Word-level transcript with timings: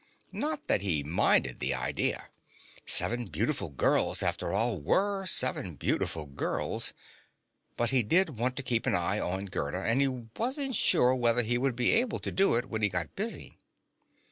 Not 0.31 0.65
that 0.67 0.81
he 0.81 1.03
minded 1.03 1.59
the 1.59 1.75
idea. 1.75 2.29
Seven 2.87 3.27
beautiful 3.27 3.69
girls, 3.69 4.23
after 4.23 4.51
all, 4.51 4.81
were 4.81 5.27
seven 5.27 5.75
beautiful 5.75 6.25
girls. 6.25 6.93
But 7.77 7.91
he 7.91 8.01
did 8.01 8.31
want 8.35 8.55
to 8.55 8.63
keep 8.63 8.87
an 8.87 8.95
eye 8.95 9.19
on 9.19 9.45
Gerda, 9.45 9.83
and 9.83 10.01
he 10.01 10.07
wasn't 10.07 10.73
sure 10.73 11.13
whether 11.13 11.43
he 11.43 11.59
would 11.59 11.75
be 11.75 11.91
able 11.91 12.17
to 12.17 12.31
do 12.31 12.55
it 12.55 12.67
when 12.67 12.81
he 12.81 12.89
got 12.89 13.15
busy. 13.15 13.59